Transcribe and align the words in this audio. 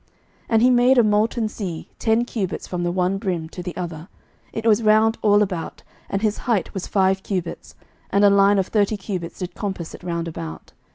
11:007:023 0.01 0.09
And 0.49 0.61
he 0.63 0.69
made 0.71 0.97
a 0.97 1.03
molten 1.03 1.47
sea, 1.47 1.87
ten 1.99 2.25
cubits 2.25 2.65
from 2.65 2.81
the 2.81 2.91
one 2.91 3.19
brim 3.19 3.47
to 3.49 3.61
the 3.61 3.77
other: 3.77 4.07
it 4.51 4.65
was 4.65 4.81
round 4.81 5.19
all 5.21 5.43
about, 5.43 5.83
and 6.09 6.23
his 6.23 6.39
height 6.49 6.73
was 6.73 6.87
five 6.87 7.21
cubits: 7.21 7.75
and 8.09 8.25
a 8.25 8.31
line 8.31 8.57
of 8.57 8.65
thirty 8.69 8.97
cubits 8.97 9.37
did 9.37 9.53
compass 9.53 9.93
it 9.93 10.01
round 10.01 10.27
about. 10.27 10.73